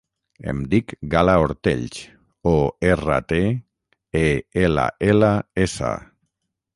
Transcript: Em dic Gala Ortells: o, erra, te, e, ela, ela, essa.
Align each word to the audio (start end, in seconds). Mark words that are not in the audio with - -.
Em 0.51 0.61
dic 0.69 0.93
Gala 1.11 1.35
Ortells: 1.41 1.99
o, 2.53 2.55
erra, 2.95 3.19
te, 3.33 3.41
e, 4.23 4.27
ela, 4.65 4.87
ela, 5.13 5.31
essa. 5.67 5.93